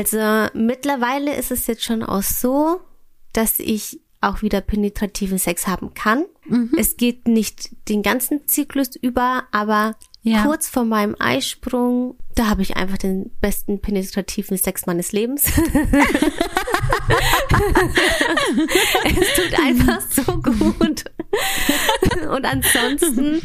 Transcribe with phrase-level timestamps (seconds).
[0.00, 2.80] Also mittlerweile ist es jetzt schon auch so,
[3.34, 6.24] dass ich auch wieder penetrativen Sex haben kann.
[6.46, 6.70] Mhm.
[6.78, 10.44] Es geht nicht den ganzen Zyklus über, aber ja.
[10.44, 15.44] kurz vor meinem Eisprung, da habe ich einfach den besten penetrativen Sex meines Lebens.
[15.44, 15.54] es
[19.36, 21.04] tut einfach so gut.
[22.30, 23.40] Und ansonsten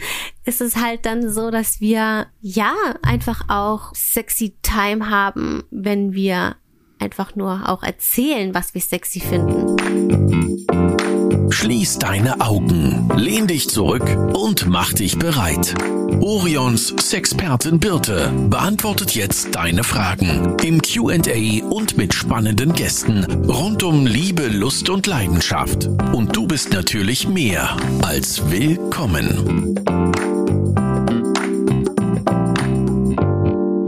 [0.46, 6.56] ist es halt dann so, dass wir ja einfach auch sexy Time haben, wenn wir
[7.00, 10.75] einfach nur auch erzählen, was wir sexy finden.
[11.50, 15.76] Schließ deine Augen, lehn dich zurück und mach dich bereit.
[16.22, 24.06] Orions Sexpertin Birte beantwortet jetzt deine Fragen im QA und mit spannenden Gästen rund um
[24.06, 25.88] Liebe, Lust und Leidenschaft.
[26.14, 29.76] Und du bist natürlich mehr als willkommen.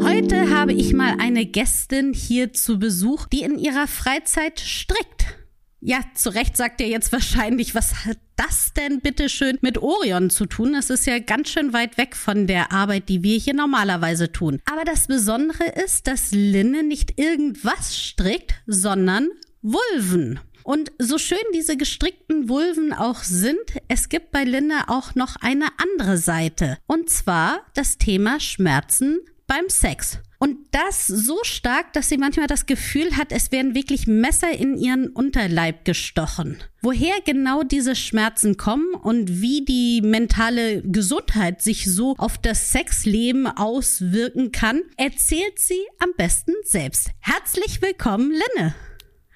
[0.04, 5.37] Heute habe ich mal eine Gästin hier zu Besuch, die in ihrer Freizeit strickt.
[5.80, 10.32] Ja, zu Recht sagt ihr jetzt wahrscheinlich, was hat das denn bitte schön mit Orion
[10.32, 10.74] zu tun?
[10.74, 14.60] Das ist ja ganz schön weit weg von der Arbeit, die wir hier normalerweise tun.
[14.66, 19.30] Aber das Besondere ist, dass Linne nicht irgendwas strickt, sondern
[19.62, 20.40] Vulven.
[20.64, 25.68] Und so schön diese gestrickten Vulven auch sind, es gibt bei Linne auch noch eine
[25.78, 26.78] andere Seite.
[26.88, 30.20] Und zwar das Thema Schmerzen beim Sex.
[30.40, 34.78] Und das so stark, dass sie manchmal das Gefühl hat, es werden wirklich Messer in
[34.78, 36.58] ihren Unterleib gestochen.
[36.82, 43.48] Woher genau diese Schmerzen kommen und wie die mentale Gesundheit sich so auf das Sexleben
[43.48, 47.10] auswirken kann, erzählt sie am besten selbst.
[47.20, 48.76] Herzlich willkommen, Linne.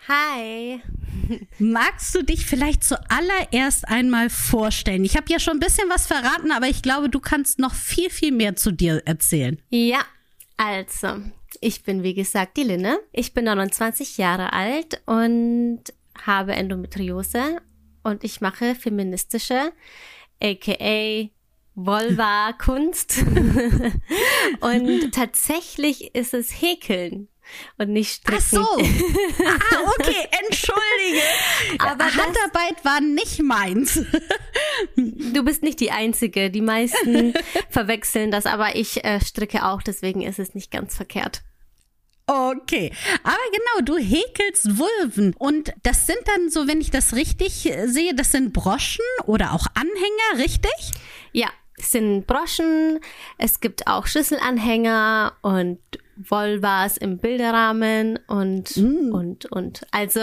[0.08, 0.82] Hi.
[1.58, 5.06] Magst du dich vielleicht zuallererst einmal vorstellen?
[5.06, 8.10] Ich habe ja schon ein bisschen was verraten, aber ich glaube, du kannst noch viel,
[8.10, 9.60] viel mehr zu dir erzählen.
[9.70, 10.02] Ja,
[10.64, 11.24] also,
[11.60, 13.00] ich bin wie gesagt die Linne.
[13.12, 15.82] Ich bin 29 Jahre alt und
[16.24, 17.58] habe Endometriose
[18.04, 19.74] und ich mache feministische,
[20.40, 21.30] aka
[21.74, 23.24] Vulva-Kunst.
[24.62, 27.28] und tatsächlich ist es Häkeln
[27.78, 28.40] und nicht stricken.
[28.40, 28.66] Ach so.
[29.44, 31.22] Ah, okay, entschuldige.
[31.80, 34.00] Aber Handarbeit war nicht meins.
[34.96, 36.52] Du bist nicht die Einzige.
[36.52, 37.34] Die meisten
[37.70, 41.42] verwechseln das, aber ich äh, stricke auch, deswegen ist es nicht ganz verkehrt.
[42.28, 42.94] Okay,
[43.24, 47.88] aber genau, du häkelst Vulven und das sind dann so, wenn ich das richtig äh,
[47.88, 50.92] sehe, das sind Broschen oder auch Anhänger, richtig?
[51.34, 53.00] Ja, es sind Broschen,
[53.38, 55.80] es gibt auch Schlüsselanhänger und
[56.30, 59.14] Vulvas im Bilderrahmen und, mm.
[59.14, 59.82] und, und.
[59.92, 60.20] Also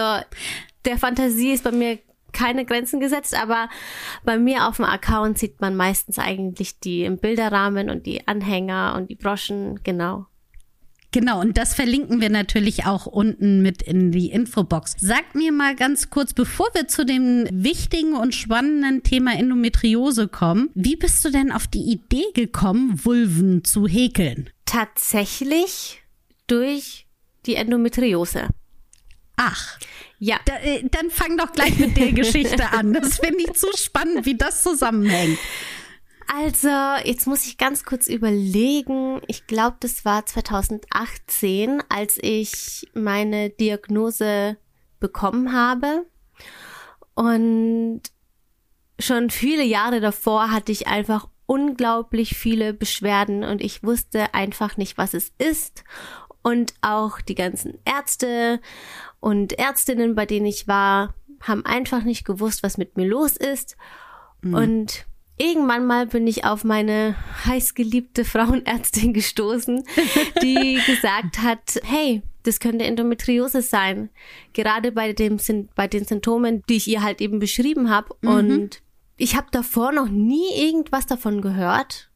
[0.84, 1.98] der Fantasie ist bei mir
[2.32, 3.68] keine Grenzen gesetzt, aber
[4.24, 8.94] bei mir auf dem Account sieht man meistens eigentlich die im Bilderrahmen und die Anhänger
[8.96, 10.26] und die Broschen, genau.
[11.10, 14.94] Genau, und das verlinken wir natürlich auch unten mit in die Infobox.
[15.00, 20.68] Sag mir mal ganz kurz, bevor wir zu dem wichtigen und spannenden Thema Endometriose kommen,
[20.74, 24.50] wie bist du denn auf die Idee gekommen, Vulven zu häkeln?
[24.68, 26.02] Tatsächlich
[26.46, 27.06] durch
[27.46, 28.48] die Endometriose.
[29.36, 29.78] Ach.
[30.18, 30.38] Ja.
[30.44, 32.92] Da, äh, dann fang doch gleich mit der Geschichte an.
[32.92, 35.38] Das finde ich zu spannend, wie das zusammenhängt.
[36.26, 36.68] Also,
[37.04, 39.22] jetzt muss ich ganz kurz überlegen.
[39.26, 44.58] Ich glaube, das war 2018, als ich meine Diagnose
[45.00, 46.04] bekommen habe.
[47.14, 48.02] Und
[49.00, 54.98] schon viele Jahre davor hatte ich einfach unglaublich viele Beschwerden und ich wusste einfach nicht,
[54.98, 55.82] was es ist.
[56.42, 58.60] Und auch die ganzen Ärzte
[59.18, 63.76] und Ärztinnen, bei denen ich war, haben einfach nicht gewusst, was mit mir los ist.
[64.42, 64.54] Mhm.
[64.54, 65.06] Und
[65.38, 67.16] irgendwann mal bin ich auf meine
[67.46, 69.84] heißgeliebte Frauenärztin gestoßen,
[70.42, 74.10] die gesagt hat, hey, das könnte Endometriose sein.
[74.52, 75.38] Gerade bei dem
[75.74, 78.14] bei den Symptomen, die ich ihr halt eben beschrieben habe.
[78.20, 78.28] Mhm.
[78.28, 78.82] Und
[79.18, 82.10] ich habe davor noch nie irgendwas davon gehört.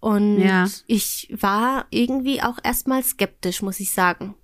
[0.00, 0.66] Und ja.
[0.86, 4.34] ich war irgendwie auch erstmal skeptisch, muss ich sagen.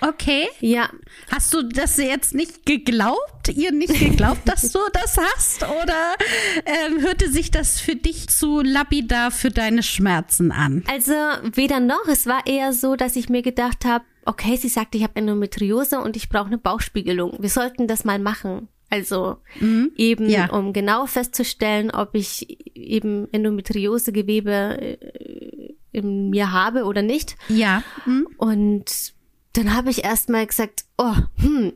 [0.00, 0.48] Okay.
[0.60, 0.88] Ja.
[1.30, 3.48] Hast du das jetzt nicht geglaubt?
[3.48, 5.62] Ihr nicht geglaubt, dass du das hast?
[5.64, 6.14] Oder
[6.64, 10.84] ähm, hörte sich das für dich zu lapidar für deine Schmerzen an?
[10.90, 11.12] Also
[11.54, 12.06] weder noch.
[12.06, 16.00] Es war eher so, dass ich mir gedacht habe, okay, sie sagt, ich habe Endometriose
[16.00, 17.36] und ich brauche eine Bauchspiegelung.
[17.40, 18.68] Wir sollten das mal machen.
[18.94, 19.90] Also mhm.
[19.96, 20.50] eben, ja.
[20.50, 27.36] um genau festzustellen, ob ich eben Endometriosegewebe äh, in mir habe oder nicht.
[27.48, 27.82] Ja.
[28.06, 28.28] Mhm.
[28.38, 29.12] Und
[29.54, 31.72] dann habe ich erstmal gesagt, oh, hm,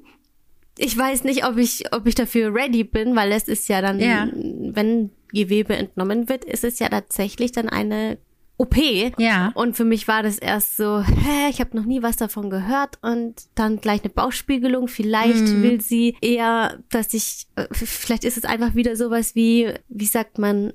[0.77, 3.99] ich weiß nicht, ob ich, ob ich dafür ready bin, weil es ist ja dann,
[3.99, 4.29] ja.
[4.33, 8.19] wenn Gewebe entnommen wird, ist es ja tatsächlich dann eine
[8.59, 8.77] OP.
[9.19, 9.53] Ja.
[9.55, 12.99] Und für mich war das erst so, hä, ich habe noch nie was davon gehört
[13.03, 14.89] und dann gleich eine Bauchspiegelung.
[14.89, 15.63] Vielleicht Mhm.
[15.63, 20.39] will sie eher, dass ich, äh, vielleicht ist es einfach wieder sowas wie, wie sagt
[20.39, 20.73] man,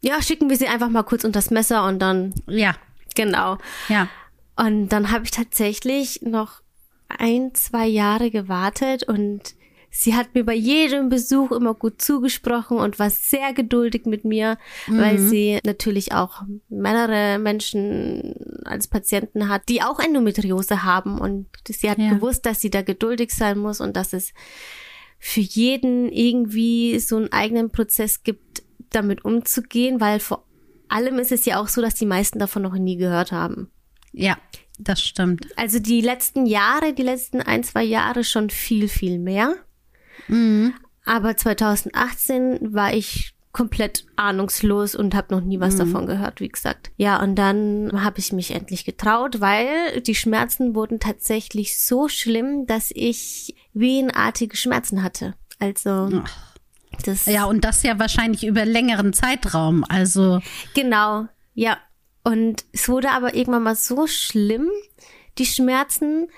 [0.00, 2.76] ja, schicken wir sie einfach mal kurz unter das Messer und dann, Ja,
[3.16, 3.58] genau.
[3.88, 4.08] ja.
[4.54, 6.62] Und dann habe ich tatsächlich noch
[7.08, 9.54] ein, zwei Jahre gewartet und
[10.00, 14.56] sie hat mir bei jedem Besuch immer gut zugesprochen und war sehr geduldig mit mir,
[14.86, 21.90] weil sie natürlich auch mehrere Menschen als Patienten hat, die auch Endometriose haben und sie
[21.90, 22.10] hat Ja.
[22.14, 24.32] gewusst, dass sie da geduldig sein muss und dass es
[25.18, 30.44] für jeden irgendwie so einen eigenen Prozess gibt, damit umzugehen, weil vor
[30.88, 33.68] allem ist es ja auch so, dass die meisten davon noch nie gehört haben.
[34.12, 34.38] Ja,
[34.78, 35.48] das stimmt.
[35.56, 39.56] Also die letzten Jahre, die letzten ein, zwei Jahre schon viel, viel mehr.
[41.04, 46.90] Aber 2018 war ich komplett ahnungslos und habe noch nie was davon gehört, wie gesagt.
[46.96, 52.66] Ja, und dann habe ich mich endlich getraut, weil die Schmerzen wurden tatsächlich so schlimm,
[52.66, 55.34] dass ich wehenartige Schmerzen hatte.
[55.58, 56.22] Also
[57.04, 59.84] das Ja, und das ja wahrscheinlich über längeren Zeitraum.
[59.88, 60.40] Also,
[60.74, 61.78] Genau, ja.
[62.24, 64.68] Und es wurde aber irgendwann mal so schlimm,
[65.38, 66.28] die Schmerzen,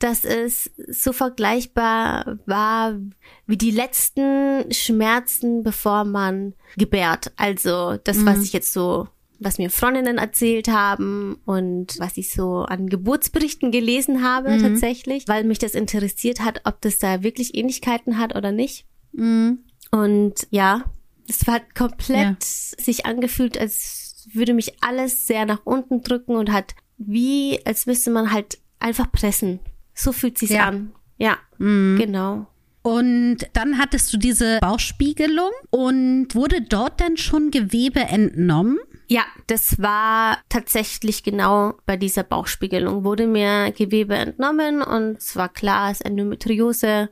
[0.00, 2.98] dass es so vergleichbar war
[3.46, 7.32] wie die letzten Schmerzen, bevor man gebärt.
[7.36, 9.08] Also das, was ich jetzt so,
[9.38, 15.44] was mir Freundinnen erzählt haben und was ich so an Geburtsberichten gelesen habe tatsächlich, weil
[15.44, 18.86] mich das interessiert hat, ob das da wirklich Ähnlichkeiten hat oder nicht.
[19.12, 20.84] Und ja,
[21.28, 22.82] es hat komplett Ja.
[22.82, 28.10] sich angefühlt, als würde mich alles sehr nach unten drücken und hat wie, als müsste
[28.10, 29.60] man halt einfach pressen.
[30.02, 30.66] So fühlt sich's Ja.
[30.68, 30.92] an.
[31.18, 32.46] Ja, genau.
[32.82, 38.78] und dann hattest du diese Bauchspiegelung und wurde dort dann schon Gewebe entnommen?
[39.08, 43.04] Ja, das war tatsächlich genau bei dieser Bauchspiegelung.
[43.04, 47.10] Wurde mir Gewebe entnommen und es war klar, es ist Endometriose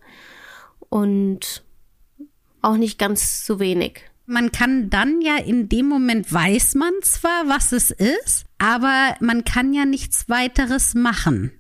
[0.89, 1.63] und
[2.63, 4.01] auch nicht ganz so wenig.
[4.25, 9.45] Man kann dann ja in dem Moment weiß man zwar, was es ist, aber man
[9.45, 11.53] kann ja nichts weiteres machen.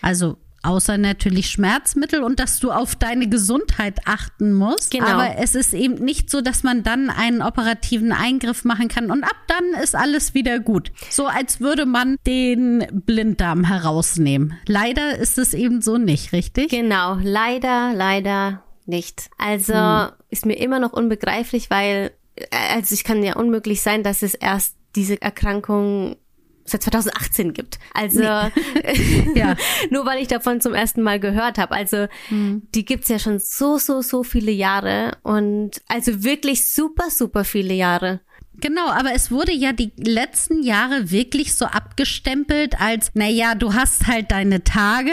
[0.00, 4.90] Also außer natürlich Schmerzmittel und dass du auf deine Gesundheit achten musst.
[4.92, 5.06] Genau.
[5.06, 9.24] Aber es ist eben nicht so, dass man dann einen operativen Eingriff machen kann und
[9.24, 10.92] ab dann ist alles wieder gut.
[11.10, 14.54] So als würde man den Blinddarm herausnehmen.
[14.66, 16.70] Leider ist es eben so nicht, richtig?
[16.70, 19.30] Genau, leider, leider nicht.
[19.38, 24.22] Also ist mir immer noch unbegreiflich, weil, äh, also ich kann ja unmöglich sein, dass
[24.22, 26.16] es erst diese Erkrankung
[26.64, 27.78] seit 2018 gibt.
[27.94, 28.22] Also
[29.34, 29.56] Ja.
[29.90, 31.74] nur weil ich davon zum ersten Mal gehört habe.
[31.74, 37.44] Also die gibt's ja schon so, so, so viele Jahre und also wirklich super, super
[37.44, 38.20] viele Jahre.
[38.60, 44.06] Genau, aber es wurde ja die letzten Jahre wirklich so abgestempelt als, naja, du hast
[44.06, 45.10] halt deine Tage,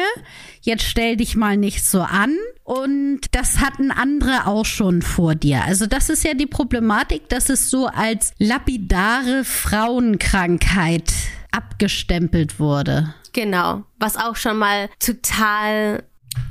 [0.61, 2.35] jetzt stell dich mal nicht so an.
[2.63, 5.63] Und das hatten andere auch schon vor dir.
[5.63, 11.11] Also das ist ja die Problematik, dass es so als lapidare Frauenkrankheit
[11.51, 13.13] abgestempelt wurde.
[13.33, 13.83] Genau.
[13.99, 16.03] Was auch schon mal total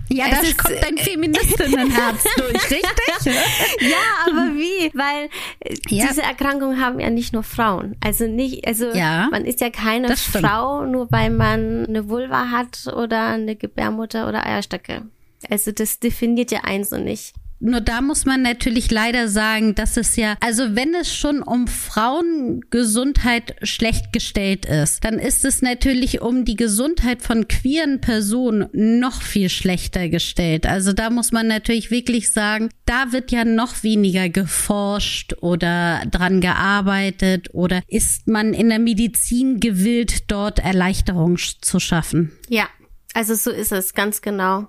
[0.09, 3.33] Ja, Es da ist- kommt dein Feministinnenherz durch, richtig?
[3.81, 3.97] Ja,
[4.27, 4.91] aber wie?
[4.95, 5.29] Weil
[5.61, 6.07] äh, Ja.
[6.09, 7.97] diese Erkrankung haben ja nicht nur Frauen.
[8.03, 10.17] Also nicht, also Ja, man ist ja keine.
[10.17, 15.03] Frau, nur weil man eine Vulva hat oder eine Gebärmutter oder Eierstöcke.
[15.51, 17.35] Also das definiert ja eins und nicht.
[17.61, 21.67] Nur da muss man natürlich leider sagen, dass es ja, also wenn es schon um
[21.67, 29.23] Frauengesundheit schlecht gestellt ist, dann ist es natürlich um die Gesundheit von queeren Personen noch
[29.23, 30.67] viel schlechter gestellt.
[30.67, 36.41] Also da muss man natürlich wirklich sagen, da wird ja noch weniger geforscht oder dran
[36.41, 42.33] gearbeitet oder ist man in der Medizin gewillt, dort Erleichterung zu schaffen.
[42.49, 42.69] Ja,
[43.15, 44.69] also so ist es, ganz genau.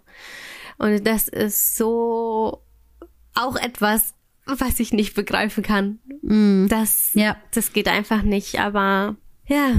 [0.78, 2.64] Und das ist so
[3.40, 4.14] auch etwas,
[4.46, 6.00] was ich nicht begreifen kann.
[6.70, 7.38] Das, Ja.
[7.54, 9.16] das geht einfach nicht, aber
[9.48, 9.72] ja.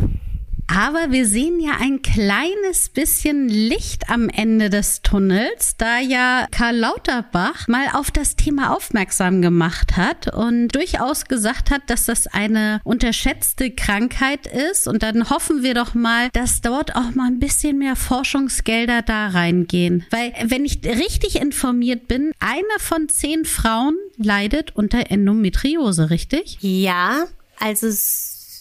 [0.73, 6.77] Aber wir sehen ja ein kleines bisschen Licht am Ende des Tunnels, da ja Karl
[6.77, 12.81] Lauterbach mal auf das Thema aufmerksam gemacht hat und durchaus gesagt hat, dass das eine
[12.85, 14.87] unterschätzte Krankheit ist.
[14.87, 19.27] Und dann hoffen wir doch mal, dass dort auch mal ein bisschen mehr Forschungsgelder da
[19.29, 20.07] reingehen.
[20.11, 26.59] Weil, wenn ich richtig informiert bin, eine von zehn Frauen leidet unter Endometriose, richtig?
[26.61, 27.25] Ja,
[27.59, 27.89] also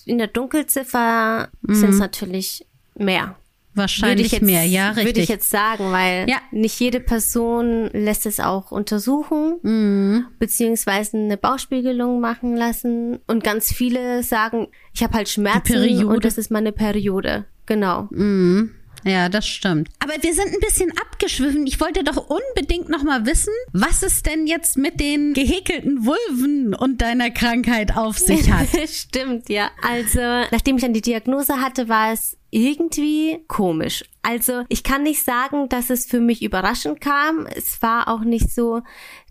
[0.10, 3.36] in der Dunkelziffer sind es natürlich mehr.
[3.76, 5.06] wahrscheinlich jetzt, mehr, ja, richtig.
[5.06, 6.38] Würde ich jetzt sagen, weil Ja.
[6.52, 10.26] nicht jede Person lässt es auch untersuchen, Mhm.
[10.38, 13.20] beziehungsweise eine Bauchspiegelung machen lassen.
[13.28, 17.46] Und ganz viele sagen, ich habe halt Schmerzen und das ist meine Periode.
[17.68, 18.08] Genau.
[18.12, 18.72] Mhm.
[19.06, 19.90] Ja, das stimmt.
[20.00, 21.66] Aber wir sind ein bisschen abgeschwiffen.
[21.68, 26.74] Ich wollte doch unbedingt noch mal wissen, was es denn jetzt mit den gehäkelten Vulven
[26.74, 28.68] und deiner Krankheit auf sich hat.
[28.90, 29.72] Stimmt, ja.
[29.82, 30.20] Also,
[30.52, 34.04] nachdem ich dann die Diagnose hatte, war es irgendwie komisch.
[34.22, 37.46] Also, ich kann nicht sagen, dass es für mich überraschend kam.
[37.46, 38.82] Es war auch nicht so,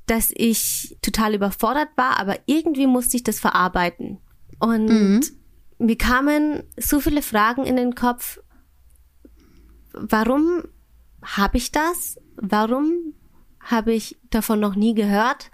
[0.07, 4.19] dass ich total überfordert war, aber irgendwie musste ich das verarbeiten.
[4.59, 5.21] Und
[5.79, 8.41] mir kamen so viele Fragen in den Kopf.
[10.01, 10.65] Warum
[11.23, 12.19] habe ich das?
[12.37, 13.15] Warum
[13.61, 15.51] habe ich davon noch nie gehört?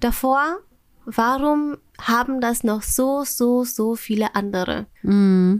[0.00, 0.58] Davor,
[1.04, 4.86] warum haben das noch so, so, so viele andere?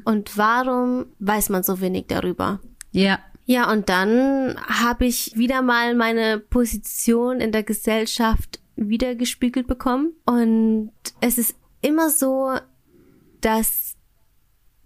[0.04, 2.60] Und warum weiß man so wenig darüber?
[2.92, 3.18] Ja.
[3.44, 10.12] Ja, und dann habe ich wieder mal meine Position in der Gesellschaft wiedergespiegelt bekommen.
[10.26, 12.52] Und es ist immer so,
[13.40, 13.94] dass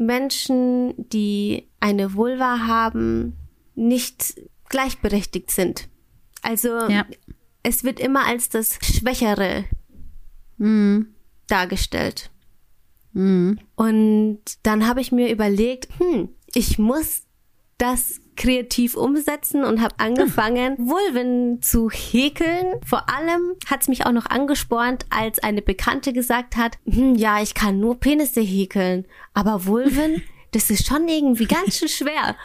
[0.06, 3.34] Menschen, die eine Vulva haben,
[3.74, 5.88] nicht gleichberechtigt sind.
[6.42, 7.06] Also Ja.
[7.62, 9.64] es wird immer als das Schwächere
[11.46, 12.30] dargestellt.
[13.76, 17.24] Und dann habe ich mir überlegt, hm, ich muss
[17.78, 22.80] das kreativ umsetzen und habe angefangen, Vulven zu häkeln.
[22.84, 27.42] Vor allem hat es mich auch noch angespornt, als eine Bekannte gesagt hat, hm, ja,
[27.42, 30.22] ich kann nur Penisse häkeln, aber Vulven,
[30.52, 32.36] das ist schon irgendwie ganz schön schwer.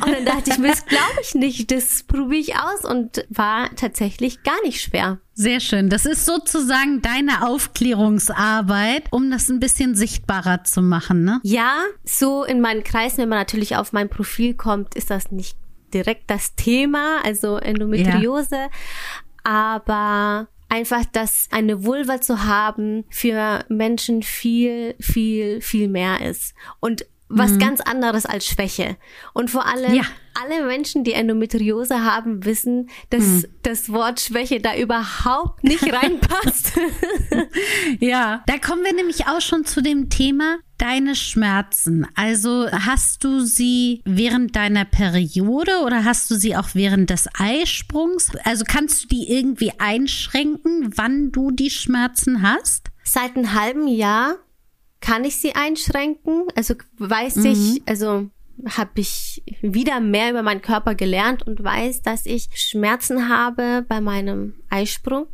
[0.00, 3.74] Und dann dachte ich mir, das glaube ich nicht, das probiere ich aus und war
[3.76, 5.18] tatsächlich gar nicht schwer.
[5.34, 5.88] Sehr schön.
[5.88, 11.40] Das ist sozusagen deine Aufklärungsarbeit, um das ein bisschen sichtbarer zu machen, ne?
[11.42, 15.56] Ja, so in meinen Kreisen, wenn man natürlich auf mein Profil kommt, ist das nicht
[15.94, 18.68] direkt das Thema, also Endometriose,
[19.42, 26.54] aber einfach, dass eine Vulva zu haben für Menschen viel, viel, viel mehr ist.
[26.80, 28.96] Und was ganz anderes als Schwäche.
[29.32, 30.02] Und vor allem Ja.
[30.42, 36.72] alle Menschen, die Endometriose haben, wissen, dass das Wort Schwäche da überhaupt nicht reinpasst.
[38.00, 42.06] Ja, da kommen wir nämlich auch schon zu dem Thema deine Schmerzen.
[42.14, 48.30] Also hast du sie während deiner Periode oder hast du sie auch während des Eisprungs?
[48.44, 52.88] Also kannst du die irgendwie einschränken, wann du die Schmerzen hast?
[53.04, 54.36] Seit einem halben Jahr
[55.02, 56.44] kann ich sie einschränken.
[56.56, 58.30] Also weiß ich, also
[58.64, 64.00] habe ich wieder mehr über meinen Körper gelernt und weiß, dass ich Schmerzen habe bei
[64.00, 65.26] meinem Eisprung.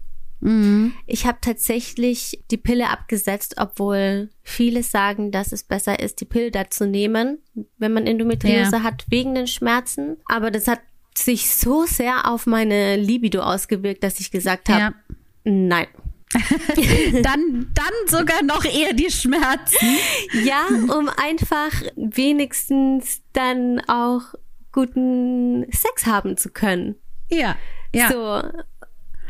[1.07, 6.53] Ich habe tatsächlich die Pille abgesetzt, obwohl viele sagen, dass es besser ist, die Pille
[6.53, 7.39] da zu nehmen,
[7.77, 8.83] wenn man Endometriose Ja.
[8.85, 10.17] hat, wegen den Schmerzen.
[10.27, 10.79] Aber das hat
[11.17, 14.95] sich so sehr auf meine Libido ausgewirkt, dass ich gesagt habe, Ja.
[15.43, 15.89] nein.
[17.23, 19.97] Dann, dann sogar noch eher die Schmerzen.
[20.45, 24.35] Ja, um einfach wenigstens dann auch
[24.73, 26.97] guten Sex haben zu können.
[27.31, 27.57] Ja,
[27.95, 28.11] ja.
[28.11, 28.43] So.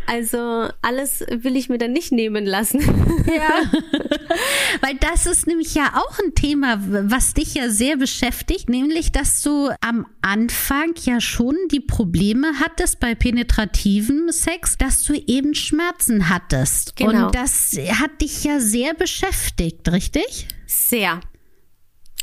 [0.08, 2.80] Also alles will ich mir dann nicht nehmen lassen.
[3.26, 3.60] Ja.
[4.80, 6.78] Weil das ist nämlich ja auch ein Thema,
[7.10, 13.00] was dich ja sehr beschäftigt, nämlich, dass du am Anfang ja schon die Probleme hattest
[13.00, 16.96] bei penetrativem Sex, dass du eben Schmerzen hattest.
[16.96, 17.26] Genau.
[17.26, 20.48] Und das hat dich ja sehr beschäftigt, richtig?
[20.66, 21.20] Sehr,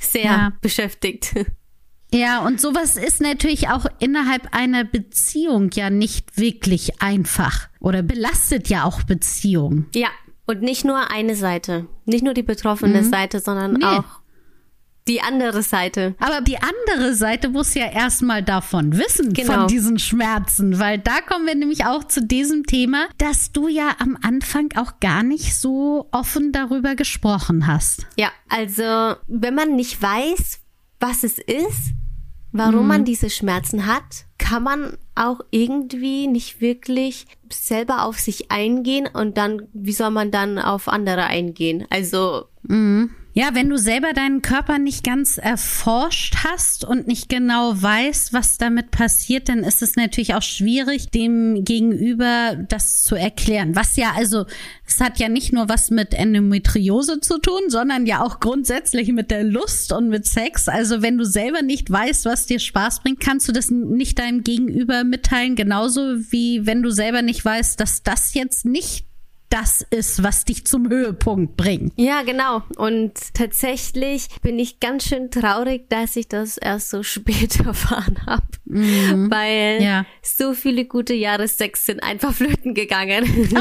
[0.01, 0.53] sehr Ja.
[0.59, 1.35] beschäftigt.
[2.15, 8.69] Ja, und sowas ist natürlich auch innerhalb einer Beziehung ja nicht wirklich einfach oder belastet
[8.69, 9.87] ja auch Beziehungen.
[9.93, 10.07] Ja,
[10.45, 13.83] und nicht nur eine Seite, nicht nur die betroffene Seite, sondern Nee.
[13.85, 14.03] auch
[15.07, 16.15] die andere Seite.
[16.19, 19.53] Aber die andere Seite muss ja erstmal davon wissen, Genau.
[19.53, 23.95] von diesen Schmerzen, weil da kommen wir nämlich auch zu diesem Thema, dass du ja
[23.99, 28.07] am Anfang auch gar nicht so offen darüber gesprochen hast.
[28.17, 30.59] Ja, also wenn man nicht weiß,
[30.99, 31.93] was es ist,
[32.57, 39.07] warum man diese Schmerzen hat, kann man auch irgendwie nicht wirklich selber auf sich eingehen
[39.11, 41.85] und dann, wie soll man dann auf andere eingehen?
[41.89, 42.45] Also,
[43.37, 48.57] Ja, wenn du selber deinen Körper nicht ganz erforscht hast und nicht genau weißt, was
[48.57, 53.75] damit passiert, dann ist es natürlich auch schwierig, dem Gegenüber das zu erklären.
[53.75, 54.45] Was ja also,
[54.87, 59.31] es hat ja nicht nur was mit Endometriose zu tun, sondern ja auch grundsätzlich mit
[59.31, 60.69] der Lust und mit Sex.
[60.69, 64.45] Also wenn du selber nicht weißt, was dir Spaß bringt, kannst du das nicht deinem
[64.45, 66.01] Gegenüber mitteilen, genauso
[66.31, 69.07] wie wenn du selber nicht weißt, dass das jetzt nicht
[69.49, 71.93] das ist, was dich zum Höhepunkt bringt.
[71.97, 72.63] Ja, genau.
[72.77, 78.45] Und tatsächlich bin ich ganz schön traurig, dass ich das erst so spät erfahren habe.
[78.65, 79.29] Mhm.
[79.31, 80.05] Weil ja.
[80.21, 83.25] so viele gute Jahressex sind einfach flöten gegangen.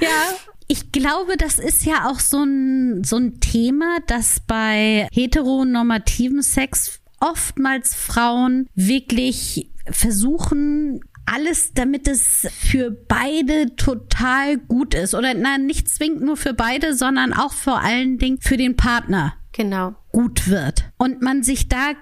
[0.00, 0.34] ja,
[0.66, 7.00] ich glaube, das ist ja auch so ein, so ein Thema, das bei heteronormativen Sex
[7.20, 15.14] oftmals Frauen wirklich versuchen, alles, damit es für beide total gut ist.
[15.14, 19.34] Oder nein, nicht zwingend nur für beide, sondern auch vor allen Dingen für den Partner.
[19.52, 19.94] Genau.
[20.10, 20.84] Gut wird.
[20.98, 21.92] Und man sich da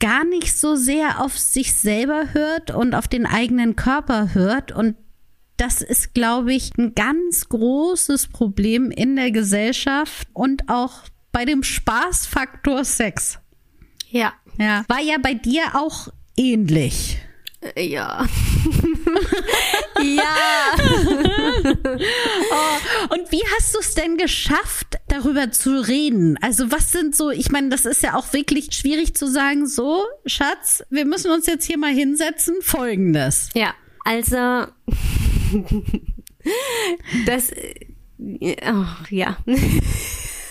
[0.00, 4.72] gar nicht so sehr auf sich selber hört und auf den eigenen Körper hört.
[4.72, 4.96] Und
[5.56, 11.62] das ist, glaube ich, ein ganz großes Problem in der Gesellschaft und auch bei dem
[11.62, 13.38] Spaßfaktor Sex.
[14.10, 14.32] Ja.
[14.58, 14.84] Ja.
[14.88, 17.18] War ja bei dir auch ähnlich.
[17.60, 18.24] Äh, ja.
[20.00, 20.74] ja.
[22.50, 26.38] oh, und wie hast du es denn geschafft, darüber zu reden?
[26.40, 30.04] Also was sind so, ich meine, das ist ja auch wirklich schwierig zu sagen, so,
[30.26, 33.48] Schatz, wir müssen uns jetzt hier mal hinsetzen, folgendes.
[33.54, 33.74] Ja,
[34.04, 34.36] also
[37.26, 37.52] das,
[38.18, 39.36] oh, ja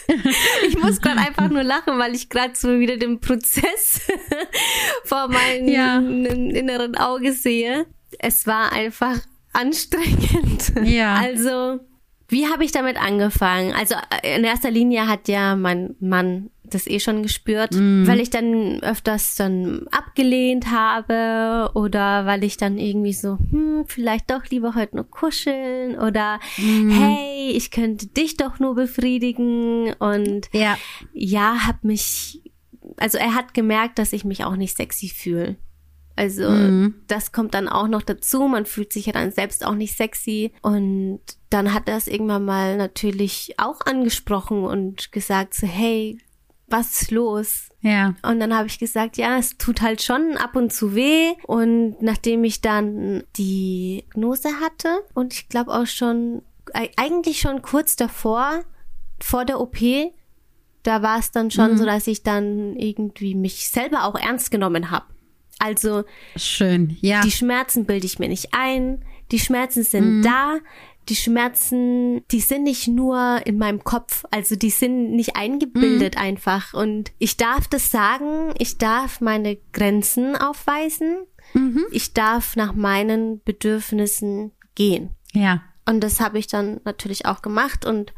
[0.67, 4.01] ich muss gerade einfach nur lachen, weil ich gerade so wieder den Prozess
[5.03, 5.97] vor meinem ja.
[5.99, 7.85] inneren Auge sehe.
[8.19, 9.19] Es war einfach
[9.53, 10.73] anstrengend.
[10.83, 11.15] Ja.
[11.15, 11.79] Also,
[12.29, 13.73] wie habe ich damit angefangen?
[13.73, 18.07] Also in erster Linie hat ja mein Mann das eh schon gespürt, mm.
[18.07, 24.29] weil ich dann öfters dann abgelehnt habe oder weil ich dann irgendwie so, hm, vielleicht
[24.31, 26.89] doch lieber heute nur kuscheln oder mm.
[26.89, 30.77] hey, ich könnte dich doch nur befriedigen und ja,
[31.13, 32.41] ja, hab mich,
[32.97, 35.57] also er hat gemerkt, dass ich mich auch nicht sexy fühle.
[36.17, 36.95] Also mm.
[37.05, 38.47] das kommt dann auch noch dazu.
[38.47, 40.51] Man fühlt sich ja dann selbst auch nicht sexy.
[40.63, 41.19] Und
[41.51, 46.17] dann hat er es irgendwann mal natürlich auch angesprochen und gesagt so, hey,
[46.67, 47.69] was ist los?
[47.81, 48.15] Ja.
[48.21, 51.33] Und dann habe ich gesagt, ja, es tut halt schon ab und zu weh.
[51.45, 56.41] Und nachdem ich dann die Gnose hatte und ich glaube auch schon,
[56.73, 58.63] eigentlich schon kurz davor,
[59.19, 59.77] vor der OP,
[60.83, 61.77] da war es dann schon mhm.
[61.77, 65.05] so, dass ich dann irgendwie mich selber auch ernst genommen habe.
[65.59, 66.03] Also
[66.35, 67.21] schön, ja.
[67.21, 69.03] Die Schmerzen bilde ich mir nicht ein.
[69.31, 70.23] Die Schmerzen sind mhm.
[70.23, 70.57] da
[71.09, 76.21] die Schmerzen, die sind nicht nur in meinem Kopf, also die sind nicht eingebildet mhm.
[76.21, 76.73] einfach.
[76.73, 81.17] Und ich darf das sagen, ich darf meine Grenzen aufweisen,
[81.53, 81.85] mhm.
[81.91, 85.11] ich darf nach meinen Bedürfnissen gehen.
[85.33, 85.63] Ja.
[85.85, 88.13] Und das habe ich dann natürlich auch gemacht und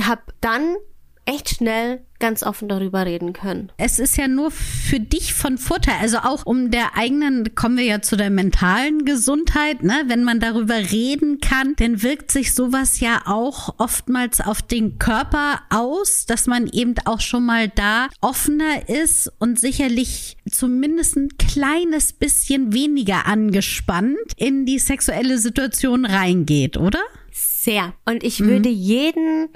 [0.00, 0.76] habe dann
[1.24, 3.72] echt schnell ganz offen darüber reden können.
[3.78, 7.84] Es ist ja nur für dich von Vorteil, also auch um der eigenen, kommen wir
[7.84, 10.04] ja zu der mentalen Gesundheit, ne?
[10.06, 15.62] Wenn man darüber reden kann, dann wirkt sich sowas ja auch oftmals auf den Körper
[15.70, 22.12] aus, dass man eben auch schon mal da offener ist und sicherlich zumindest ein kleines
[22.12, 27.00] bisschen weniger angespannt in die sexuelle Situation reingeht, oder?
[27.32, 27.94] Sehr.
[28.04, 28.46] Und ich mhm.
[28.46, 29.48] würde jeden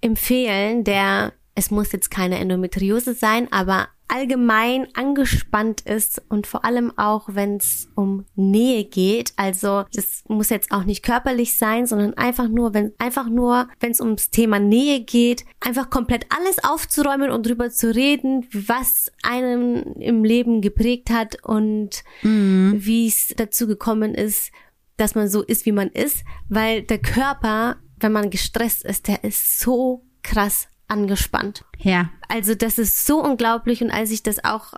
[0.00, 6.96] empfehlen, der, es muss jetzt keine Endometriose sein, aber allgemein angespannt ist und vor allem
[6.96, 9.32] auch, wenn es um Nähe geht.
[9.36, 13.92] Also das muss jetzt auch nicht körperlich sein, sondern einfach nur, wenn einfach nur, wenn
[13.92, 19.94] es ums Thema Nähe geht, einfach komplett alles aufzuräumen und drüber zu reden, was einem
[19.98, 22.74] im Leben geprägt hat und mhm.
[22.78, 24.50] wie es dazu gekommen ist,
[24.96, 29.24] dass man so ist, wie man ist, weil der Körper wenn man gestresst ist, der
[29.24, 31.64] ist so krass angespannt.
[31.78, 32.10] Ja.
[32.28, 34.74] Also das ist so unglaublich und als ich das auch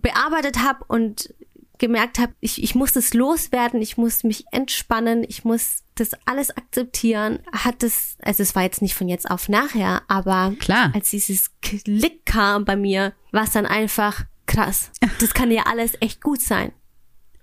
[0.00, 1.34] bearbeitet habe und
[1.78, 6.50] gemerkt habe, ich, ich muss es loswerden, ich muss mich entspannen, ich muss das alles
[6.56, 10.90] akzeptieren, hat es, also es war jetzt nicht von jetzt auf nachher, aber Klar.
[10.94, 14.90] als dieses Klick kam bei mir, war es dann einfach krass.
[15.20, 16.72] Das kann ja alles echt gut sein.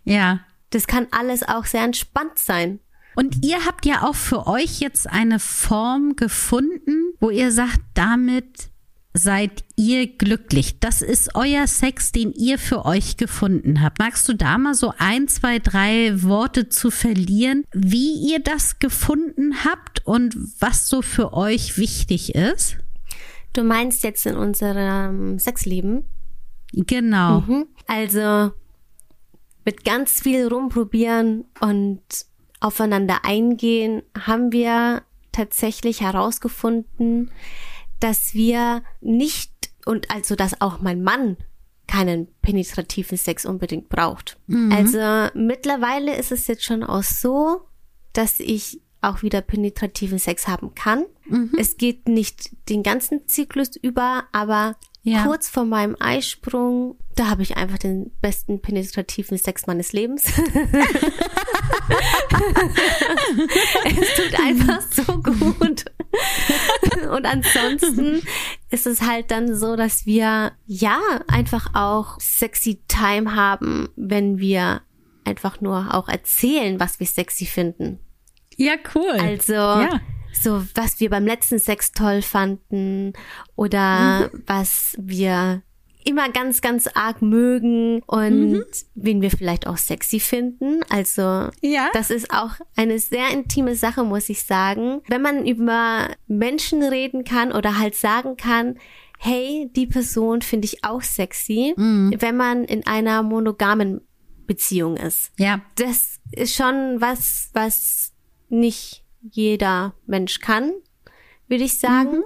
[0.04, 0.40] Ja.
[0.70, 2.80] Das kann alles auch sehr entspannt sein.
[3.16, 8.70] Und ihr habt ja auch für euch jetzt eine Form gefunden, wo ihr sagt, damit
[9.14, 10.80] seid ihr glücklich.
[10.80, 14.00] Das ist euer Sex, den ihr für euch gefunden habt.
[14.00, 19.64] Magst du da mal so ein, zwei, drei Worte zu verlieren, wie ihr das gefunden
[19.64, 22.78] habt und was so für euch wichtig ist?
[23.54, 26.06] Du meinst jetzt in unserem Sexleben?
[26.72, 27.42] Genau.
[27.42, 27.68] Mhm.
[27.86, 28.52] Also
[29.64, 32.02] mit ganz viel rumprobieren und
[32.64, 37.32] aufeinander eingehen, haben wir tatsächlich herausgefunden,
[38.00, 39.52] dass wir nicht
[39.86, 41.38] und also dass auch mein Mann
[41.88, 44.38] keinen penetrativen Sex unbedingt braucht.
[44.48, 44.72] Mhm.
[44.72, 47.62] Also mittlerweile ist es jetzt schon auch so,
[48.14, 51.06] dass ich auch wieder penetrativen Sex haben kann.
[51.58, 55.26] Es geht nicht den ganzen Zyklus über, aber Ja.
[55.26, 60.24] kurz vor meinem Eisprung, da habe ich einfach den besten penetrativen Sex meines Lebens.
[63.86, 65.86] es tut einfach so gut.
[67.12, 68.22] Und ansonsten
[68.70, 74.84] ist es halt dann so, dass wir ja einfach auch sexy Time haben, wenn wir
[75.26, 78.00] einfach nur auch erzählen, was wir sexy finden.
[78.56, 79.18] Ja, cool.
[79.20, 80.00] Also Ja.
[80.34, 83.14] So, was wir beim letzten Sex toll fanden
[83.56, 84.44] oder Mhm.
[84.48, 85.62] was wir
[86.06, 88.64] immer ganz, ganz arg mögen und Mhm.
[88.96, 90.82] wen wir vielleicht auch sexy finden.
[90.90, 91.22] Also
[91.62, 91.90] Ja.
[91.94, 95.02] das ist auch eine sehr intime Sache, muss ich sagen.
[95.08, 98.78] Wenn man über Menschen reden kann oder halt sagen kann,
[99.18, 102.16] hey, die Person finde ich auch sexy, Mhm.
[102.20, 104.02] wenn man in einer monogamen
[104.46, 105.62] Beziehung ist ja.
[105.76, 108.12] das ist schon was, was
[108.50, 110.72] nicht jeder Mensch kann,
[111.48, 112.24] würde ich sagen.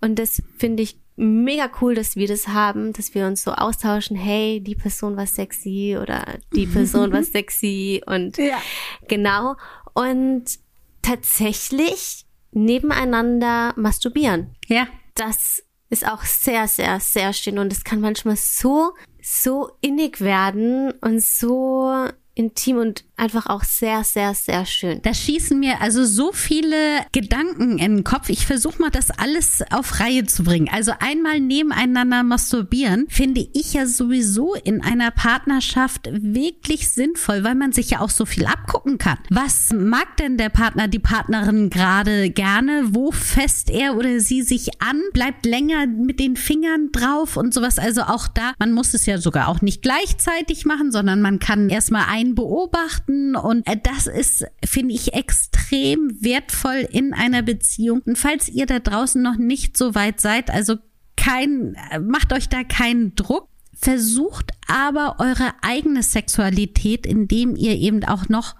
[0.00, 4.16] Und das finde ich mega cool, dass wir das haben, dass wir uns so austauschen,
[4.16, 8.60] hey, die Person war sexy oder die Person war sexy und Ja.
[9.08, 9.56] genau.
[9.92, 10.44] Und
[11.02, 14.86] tatsächlich nebeneinander masturbieren Ja.
[15.14, 20.92] das ist auch sehr, sehr, sehr schön und es kann manchmal so, so innig werden
[21.00, 25.00] und so intim und einfach auch sehr, sehr, sehr schön.
[25.02, 26.76] Da schießen mir also so viele
[27.12, 28.30] Gedanken in den Kopf.
[28.30, 30.68] Ich versuche mal, das alles auf Reihe zu bringen.
[30.72, 37.72] Also einmal nebeneinander masturbieren, finde ich ja sowieso in einer Partnerschaft wirklich sinnvoll, weil man
[37.72, 39.18] sich ja auch so viel abgucken kann.
[39.28, 42.84] Was mag denn der Partner, die Partnerin gerade gerne?
[42.90, 45.00] Wo fest er oder sie sich an?
[45.12, 47.78] Bleibt länger mit den Fingern drauf und sowas.
[47.78, 51.68] Also auch da, man muss es ja sogar auch nicht gleichzeitig machen, sondern man kann
[51.68, 58.02] erstmal einen beobachten und äh, das ist, finde ich, extrem wertvoll in einer Beziehung.
[58.04, 60.76] Und falls ihr da draußen noch nicht so weit seid, also
[61.16, 63.48] kein, äh, macht euch da keinen Druck.
[63.72, 68.54] Versucht aber eure eigene Sexualität, indem ihr eben auch noch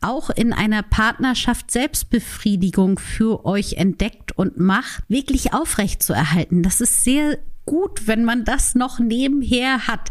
[0.00, 6.62] auch in einer Partnerschaft Selbstbefriedigung für euch entdeckt und macht, wirklich aufrecht zu erhalten.
[6.62, 10.10] Das ist sehr gut, wenn man das noch nebenher hat.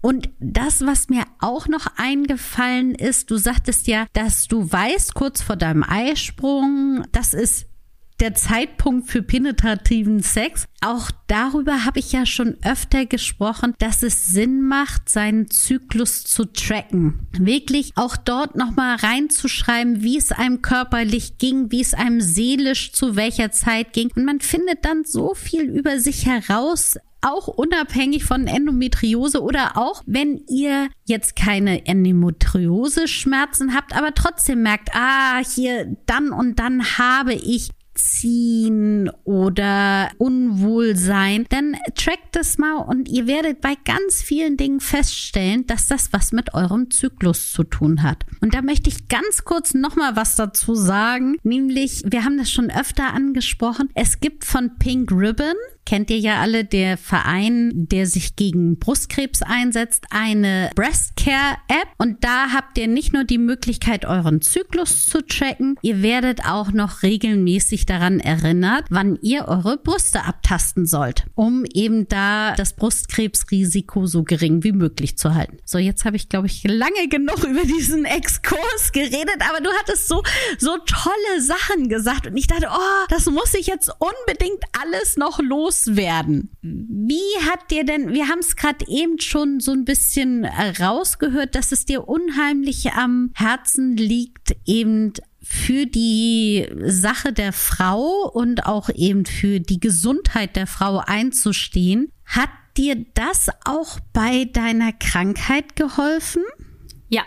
[0.00, 5.42] Und das, was mir auch noch eingefallen ist, du sagtest ja, dass du weißt, kurz
[5.42, 7.66] vor deinem Eisprung, das ist
[8.20, 10.66] der Zeitpunkt für penetrativen Sex.
[10.82, 16.44] Auch darüber habe ich ja schon öfter gesprochen, dass es Sinn macht, seinen Zyklus zu
[16.44, 17.26] tracken.
[17.32, 23.16] Wirklich auch dort nochmal reinzuschreiben, wie es einem körperlich ging, wie es einem seelisch zu
[23.16, 24.10] welcher Zeit ging.
[24.14, 30.02] Und man findet dann so viel über sich heraus, auch unabhängig von Endometriose oder auch
[30.06, 37.34] wenn ihr jetzt keine Endometriose-Schmerzen habt, aber trotzdem merkt, ah, hier dann und dann habe
[37.34, 44.80] ich Ziehen oder Unwohlsein, dann trackt es mal und ihr werdet bei ganz vielen Dingen
[44.80, 48.24] feststellen, dass das was mit eurem Zyklus zu tun hat.
[48.40, 52.70] Und da möchte ich ganz kurz nochmal was dazu sagen, nämlich, wir haben das schon
[52.70, 55.54] öfter angesprochen, es gibt von Pink Ribbon,
[55.90, 61.88] kennt ihr ja alle, der Verein, der sich gegen Brustkrebs einsetzt, eine Breast Care App.
[61.98, 66.70] Und da habt ihr nicht nur die Möglichkeit, euren Zyklus zu tracken, ihr werdet auch
[66.70, 74.06] noch regelmäßig daran erinnert, wann ihr eure Brüste abtasten sollt, um eben da das Brustkrebsrisiko
[74.06, 75.56] so gering wie möglich zu halten.
[75.64, 80.06] So, jetzt habe ich, glaube ich, lange genug über diesen Exkurs geredet, aber du hattest
[80.06, 80.22] so,
[80.56, 85.40] so tolle Sachen gesagt und ich dachte, oh, das muss ich jetzt unbedingt alles noch
[85.86, 86.50] loswerden.
[86.62, 91.54] Wie hat dir denn, wir haben es gerade eben schon so ein bisschen äh, rausgehört,
[91.54, 95.12] dass es dir unheimlich am Herzen liegt, eben
[95.42, 102.12] für die Sache der Frau und auch eben für die Gesundheit der Frau einzustehen.
[102.26, 106.42] Hat dir das auch bei deiner Krankheit geholfen,
[107.08, 107.22] Ja,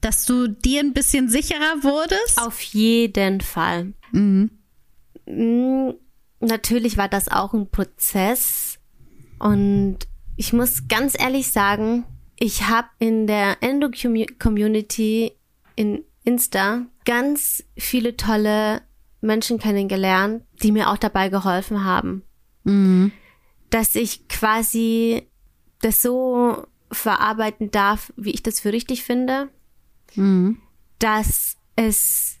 [0.00, 2.38] dass du dir ein bisschen sicherer wurdest?
[2.40, 3.92] auf jeden Fall.
[4.12, 4.50] Mhm.
[6.46, 8.78] Natürlich war das auch ein Prozess
[9.40, 9.98] und
[10.36, 12.04] ich muss ganz ehrlich sagen,
[12.38, 15.32] ich habe in der Endo-Community
[15.74, 18.82] in Insta ganz viele tolle
[19.20, 22.22] Menschen kennengelernt, die mir auch dabei geholfen haben,
[22.64, 23.12] Mhm.
[23.70, 25.26] dass ich quasi
[25.82, 29.48] das so verarbeiten darf, wie ich das für richtig finde,
[30.14, 30.58] Mhm.
[30.98, 32.35] dass es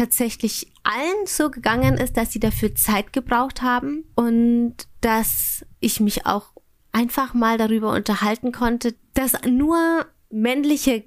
[0.00, 6.24] tatsächlich allen so gegangen ist, dass sie dafür Zeit gebraucht haben und dass ich mich
[6.24, 6.52] auch
[6.90, 11.04] einfach mal darüber unterhalten konnte, dass nur männliche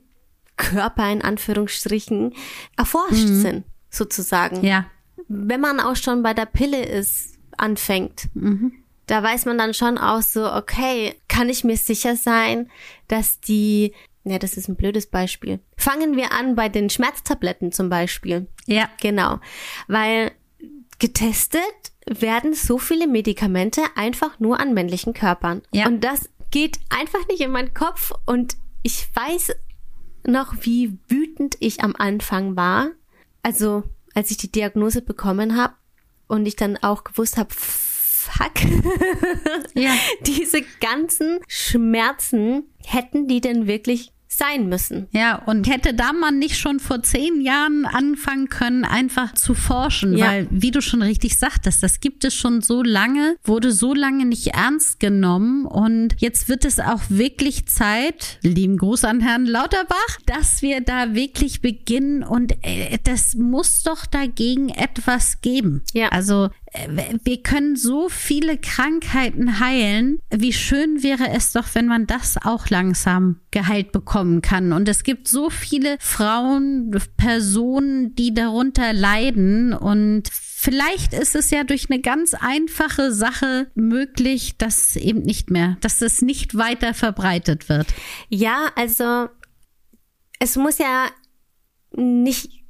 [0.57, 2.35] Körper in Anführungsstrichen
[2.77, 3.41] erforscht mhm.
[3.41, 4.63] sind, sozusagen.
[4.63, 4.85] Ja.
[5.27, 8.73] Wenn man auch schon bei der Pille ist, anfängt, mhm.
[9.07, 12.69] da weiß man dann schon auch so, okay, kann ich mir sicher sein,
[13.07, 13.93] dass die
[14.25, 15.59] ja, das ist ein blödes Beispiel.
[15.75, 18.47] Fangen wir an bei den Schmerztabletten zum Beispiel.
[18.65, 18.89] Ja.
[19.01, 19.39] Genau.
[19.87, 20.31] Weil
[20.99, 21.61] getestet
[22.05, 25.61] werden so viele Medikamente einfach nur an männlichen Körpern.
[25.71, 25.87] Ja.
[25.87, 29.55] Und das geht einfach nicht in meinen Kopf und ich weiß
[30.25, 32.91] noch, wie wütend ich am Anfang war.
[33.41, 33.83] Also,
[34.13, 35.73] als ich die Diagnose bekommen habe
[36.27, 38.53] und ich dann auch gewusst habe, fuck,
[39.73, 39.95] ja.
[40.25, 45.07] diese ganzen Schmerzen, hätten die denn wirklich sein müssen.
[45.11, 50.17] Ja, und hätte da man nicht schon vor zehn Jahren anfangen können, einfach zu forschen,
[50.17, 50.27] ja.
[50.27, 54.25] weil, wie du schon richtig sagtest, das gibt es schon so lange, wurde so lange
[54.25, 60.17] nicht ernst genommen und jetzt wird es auch wirklich Zeit, lieben Gruß an Herrn Lauterbach,
[60.25, 65.83] dass wir da wirklich beginnen und äh, das muss doch dagegen etwas geben.
[65.93, 66.09] Ja.
[66.09, 66.49] Also
[67.23, 70.19] wir können so viele Krankheiten heilen.
[70.31, 74.73] Wie schön wäre es doch, wenn man das auch langsam geheilt bekommen kann.
[74.73, 79.73] Und es gibt so viele Frauen, Personen, die darunter leiden.
[79.73, 85.77] Und vielleicht ist es ja durch eine ganz einfache Sache möglich, dass eben nicht mehr,
[85.81, 87.87] dass es nicht weiter verbreitet wird.
[88.29, 89.29] Ja, also
[90.39, 91.07] es muss ja
[91.95, 92.62] nicht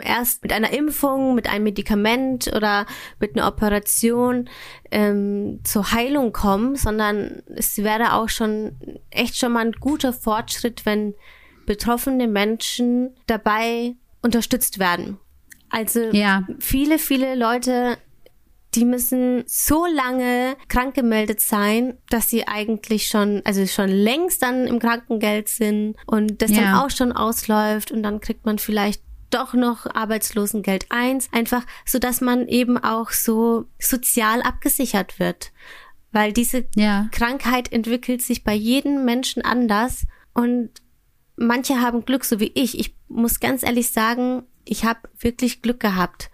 [0.00, 2.86] erst mit einer Impfung, mit einem Medikament oder
[3.20, 4.48] mit einer Operation
[4.90, 8.76] ähm, zur Heilung kommen, sondern es wäre auch schon
[9.10, 11.14] echt schon mal ein guter Fortschritt, wenn
[11.66, 15.18] betroffene Menschen dabei unterstützt werden.
[15.70, 16.46] Also ja.
[16.60, 17.98] viele, viele Leute,
[18.74, 24.66] die müssen so lange krank gemeldet sein, dass sie eigentlich schon, also schon längst dann
[24.66, 26.60] im Krankengeld sind und das ja.
[26.60, 29.02] dann auch schon ausläuft und dann kriegt man vielleicht
[29.34, 35.52] doch noch Arbeitslosengeld 1, einfach so dass man eben auch so sozial abgesichert wird.
[36.12, 37.08] Weil diese ja.
[37.10, 40.70] Krankheit entwickelt sich bei jedem Menschen anders und
[41.36, 42.78] manche haben Glück, so wie ich.
[42.78, 46.30] Ich muss ganz ehrlich sagen, ich habe wirklich Glück gehabt.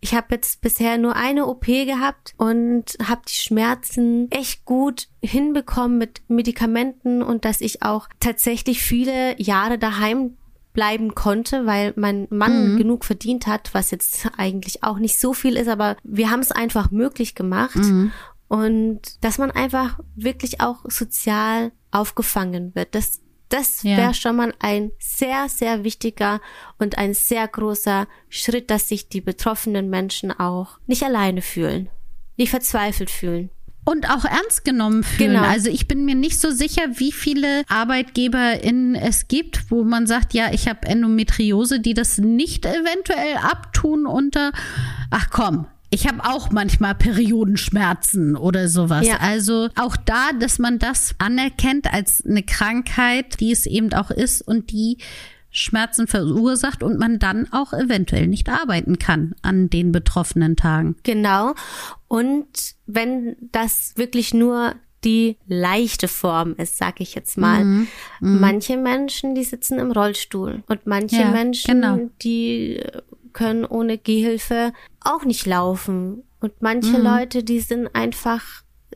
[0.00, 5.96] Ich habe jetzt bisher nur eine OP gehabt und habe die Schmerzen echt gut hinbekommen
[5.96, 10.36] mit Medikamenten und dass ich auch tatsächlich viele Jahre daheim
[10.74, 12.76] bleiben konnte, weil mein Mann mhm.
[12.76, 16.52] genug verdient hat, was jetzt eigentlich auch nicht so viel ist, aber wir haben es
[16.52, 17.76] einfach möglich gemacht.
[17.76, 18.12] Mhm.
[18.48, 22.94] Und dass man einfach wirklich auch sozial aufgefangen wird.
[22.94, 23.96] Das, das ja.
[23.96, 26.40] wäre schon mal ein sehr, sehr wichtiger
[26.78, 31.88] und ein sehr großer Schritt, dass sich die betroffenen Menschen auch nicht alleine fühlen,
[32.36, 33.50] nicht verzweifelt fühlen
[33.84, 35.32] und auch ernst genommen fühlen.
[35.32, 35.44] Genau.
[35.44, 40.34] Also ich bin mir nicht so sicher, wie viele ArbeitgeberInnen es gibt, wo man sagt,
[40.34, 44.52] ja, ich habe Endometriose, die das nicht eventuell abtun unter,
[45.10, 49.06] ach komm, ich habe auch manchmal Periodenschmerzen oder sowas.
[49.06, 49.18] Ja.
[49.20, 54.42] Also auch da, dass man das anerkennt als eine Krankheit, die es eben auch ist
[54.42, 54.98] und die
[55.56, 60.96] Schmerzen verursacht und man dann auch eventuell nicht arbeiten kann an den betroffenen Tagen.
[61.04, 61.54] Genau.
[62.08, 67.64] Und wenn das wirklich nur die leichte Form ist, sag ich jetzt mal.
[67.64, 67.88] Mhm.
[68.20, 68.40] Mhm.
[68.40, 72.10] Manche Menschen, die sitzen im Rollstuhl und manche ja, Menschen, genau.
[72.22, 72.82] die
[73.32, 76.24] können ohne Gehhilfe auch nicht laufen.
[76.40, 77.04] Und manche mhm.
[77.04, 78.42] Leute, die sind einfach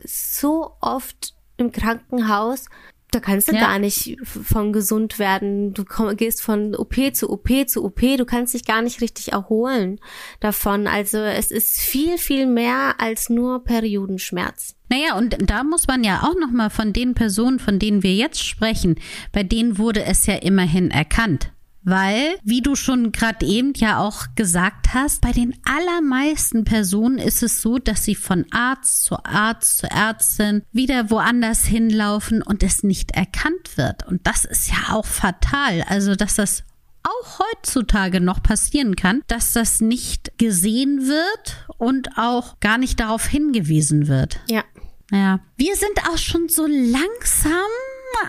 [0.03, 2.65] so oft im Krankenhaus,
[3.11, 3.61] da kannst du ja.
[3.61, 5.73] gar nicht von gesund werden.
[5.73, 7.99] Du komm, gehst von OP zu OP zu OP.
[7.99, 9.99] Du kannst dich gar nicht richtig erholen
[10.39, 10.87] davon.
[10.87, 14.75] Also es ist viel, viel mehr als nur Periodenschmerz.
[14.89, 18.45] Naja, und da muss man ja auch nochmal von den Personen, von denen wir jetzt
[18.45, 18.99] sprechen,
[19.31, 21.51] bei denen wurde es ja immerhin erkannt.
[21.89, 27.41] Weil, wie du schon gerade eben ja auch gesagt hast, bei den allermeisten Personen ist
[27.41, 32.83] es so, dass sie von Arzt zu Arzt zu Ärztin wieder woanders hinlaufen und es
[32.83, 34.05] nicht erkannt wird.
[34.07, 35.83] Und das ist ja auch fatal.
[35.87, 36.63] Also, dass das
[37.01, 43.25] auch heutzutage noch passieren kann, dass das nicht gesehen wird und auch gar nicht darauf
[43.25, 44.39] hingewiesen wird.
[44.47, 44.63] Ja.
[45.11, 45.39] Ja.
[45.57, 47.71] Wir sind auch schon so langsam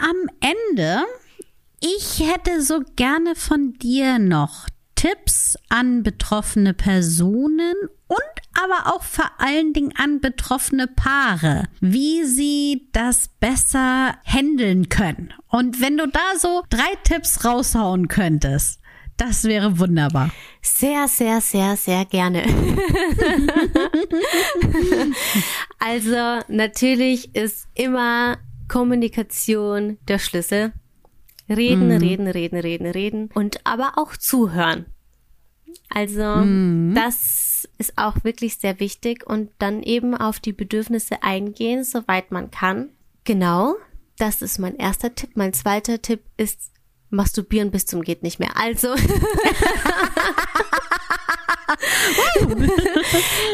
[0.03, 1.05] am Ende.
[1.83, 7.75] Ich hätte so gerne von dir noch Tipps an betroffene Personen
[8.07, 8.19] und
[8.53, 15.33] aber auch vor allen Dingen an betroffene Paare, wie sie das besser handeln können.
[15.49, 18.83] Und wenn du da so drei Tipps raushauen könntest,
[19.17, 20.31] das wäre wunderbar.
[20.61, 22.43] Sehr, sehr, sehr, sehr gerne.
[25.79, 28.37] also natürlich ist immer
[28.69, 30.75] Kommunikation der Schlüssel
[31.51, 31.97] Reden, mhm.
[31.97, 34.87] reden, reden, reden, reden und aber auch zuhören.
[35.89, 36.95] Also mhm.
[36.95, 42.51] das ist auch wirklich sehr wichtig und dann eben auf die Bedürfnisse eingehen, soweit man
[42.51, 42.91] kann.
[43.25, 43.75] Genau,
[44.17, 45.31] das ist mein erster Tipp.
[45.35, 46.71] Mein zweiter Tipp ist
[47.11, 48.57] masturbieren bis zum geht nicht mehr.
[48.57, 48.89] Also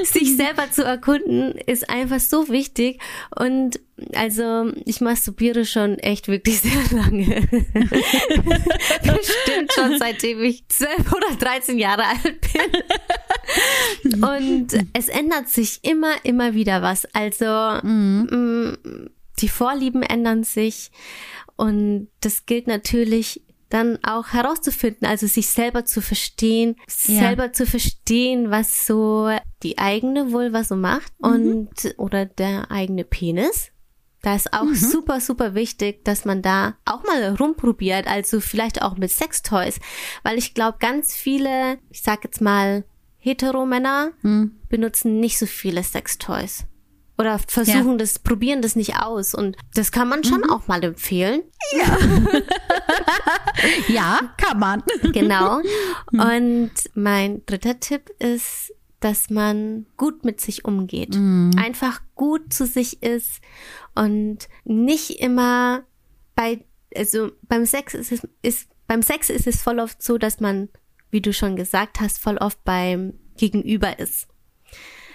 [0.04, 3.00] sich selber zu erkunden ist einfach so wichtig
[3.36, 3.80] und
[4.14, 7.26] also ich masturbiere schon echt wirklich sehr lange.
[9.02, 14.22] Bestimmt schon seitdem ich zwölf oder dreizehn Jahre alt bin.
[14.22, 17.06] Und es ändert sich immer, immer wieder was.
[17.14, 18.26] Also mhm.
[18.30, 20.90] Mm, die Vorlieben ändern sich
[21.56, 26.76] und das gilt natürlich dann auch herauszufinden, also sich selber zu verstehen,
[27.06, 27.20] ja.
[27.20, 29.30] selber zu verstehen, was so
[29.62, 31.28] die eigene Vulva so macht mhm.
[31.30, 33.72] und oder der eigene Penis.
[34.22, 34.74] Da ist auch mhm.
[34.74, 39.78] super, super wichtig, dass man da auch mal rumprobiert, also vielleicht auch mit Sextoys,
[40.22, 42.84] weil ich glaube, ganz viele, ich sag jetzt mal,
[43.18, 44.56] Heteromänner mhm.
[44.68, 46.64] benutzen nicht so viele Sextoys
[47.18, 47.96] oder versuchen ja.
[47.96, 49.34] das, probieren das nicht aus.
[49.34, 50.50] Und das kann man schon mhm.
[50.50, 51.42] auch mal empfehlen.
[51.72, 51.98] Ja.
[53.88, 54.82] ja, kann man.
[55.12, 55.60] Genau.
[56.12, 56.20] Mhm.
[56.20, 61.14] Und mein dritter Tipp ist, dass man gut mit sich umgeht.
[61.14, 61.52] Mhm.
[61.56, 63.40] Einfach gut zu sich ist
[63.94, 65.84] und nicht immer
[66.34, 70.40] bei, also beim Sex ist es, ist, beim Sex ist es voll oft so, dass
[70.40, 70.68] man,
[71.10, 74.28] wie du schon gesagt hast, voll oft beim Gegenüber ist.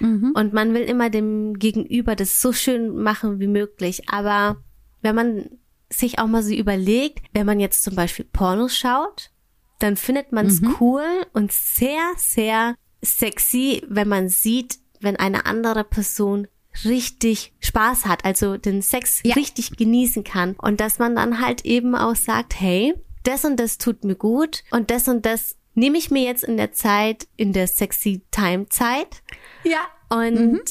[0.01, 0.33] Mhm.
[0.35, 4.09] Und man will immer dem Gegenüber das so schön machen wie möglich.
[4.09, 4.57] Aber
[5.01, 5.49] wenn man
[5.89, 9.31] sich auch mal so überlegt, wenn man jetzt zum Beispiel Pornos schaut,
[9.79, 10.75] dann findet man es mhm.
[10.79, 16.47] cool und sehr, sehr sexy, wenn man sieht, wenn eine andere Person
[16.85, 19.33] richtig Spaß hat, also den Sex ja.
[19.35, 23.77] richtig genießen kann und dass man dann halt eben auch sagt, hey, das und das
[23.77, 27.53] tut mir gut und das und das nehme ich mir jetzt in der Zeit, in
[27.53, 29.21] der sexy Time Zeit.
[29.63, 29.79] Ja.
[30.09, 30.61] Und mhm.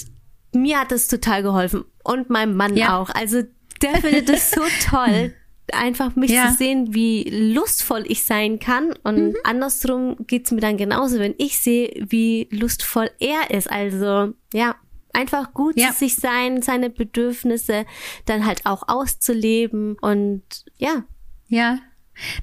[0.52, 1.84] mir hat es total geholfen.
[2.04, 2.98] Und meinem Mann ja.
[2.98, 3.10] auch.
[3.10, 3.42] Also
[3.82, 5.34] der findet es so toll,
[5.72, 6.48] einfach mich ja.
[6.48, 8.94] zu sehen, wie lustvoll ich sein kann.
[9.02, 9.36] Und mhm.
[9.44, 13.70] andersrum geht's mir dann genauso, wenn ich sehe, wie lustvoll er ist.
[13.70, 14.76] Also ja,
[15.12, 15.92] einfach gut ja.
[15.92, 17.86] sich sein, seine Bedürfnisse
[18.26, 20.42] dann halt auch auszuleben und
[20.76, 21.04] ja.
[21.48, 21.78] Ja,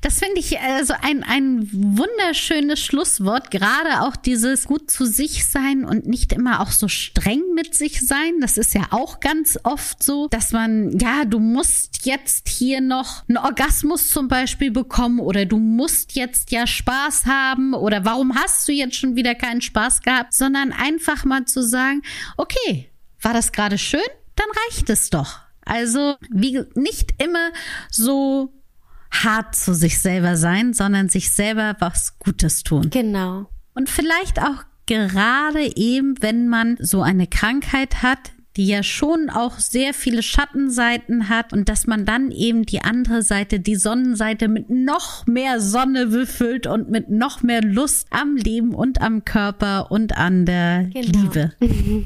[0.02, 3.52] das finde ich also ein, ein wunderschönes Schlusswort.
[3.52, 8.06] Gerade auch dieses gut zu sich sein und nicht immer auch so streng mit sich
[8.06, 8.40] sein.
[8.42, 13.28] Das ist ja auch ganz oft so, dass man, ja, du musst jetzt hier noch
[13.28, 18.68] einen Orgasmus zum Beispiel bekommen oder du musst jetzt ja Spaß haben oder warum hast
[18.68, 22.02] du jetzt schon wieder keinen Spaß gehabt, sondern einfach mal zu sagen,
[22.38, 22.90] okay,
[23.22, 24.02] war das gerade schön?
[24.36, 25.40] Dann reicht es doch.
[25.66, 27.52] Also, wie nicht immer
[27.90, 28.54] so
[29.12, 32.90] hart zu sich selber sein, sondern sich selber was Gutes tun.
[32.90, 33.50] Genau.
[33.74, 39.60] Und vielleicht auch gerade eben, wenn man so eine Krankheit hat, die ja schon auch
[39.60, 44.72] sehr viele Schattenseiten hat und dass man dann eben die andere Seite, die Sonnenseite mit
[44.72, 50.18] noch mehr Sonne befüllt und mit noch mehr Lust am Leben und am Körper und
[50.18, 51.20] an der genau.
[51.20, 51.54] Liebe.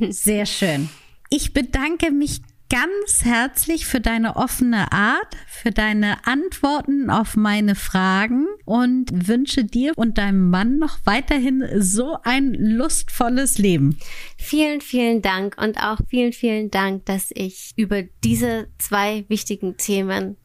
[0.12, 0.90] Sehr schön.
[1.30, 8.48] Ich bedanke mich ganz herzlich für deine offene Art, für deine Antworten auf meine Fragen
[8.64, 13.98] und wünsche dir und deinem Mann noch weiterhin so ein lustvolles Leben.
[14.38, 20.38] Vielen, vielen Dank und auch vielen, vielen Dank, dass ich über diese zwei wichtigen Themen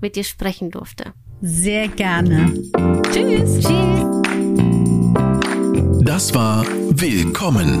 [0.00, 1.12] mit dir sprechen durfte.
[1.42, 2.54] Sehr gerne.
[3.12, 3.60] Tschüss.
[3.60, 4.14] Tschüss.
[6.02, 7.80] Das war Willkommen,